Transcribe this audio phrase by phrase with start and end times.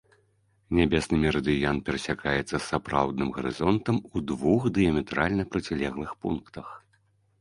[0.77, 6.67] Нябесны мерыдыян перасякаецца з сапраўдным гарызонтам у двух дыяметральна процілеглых пунктах.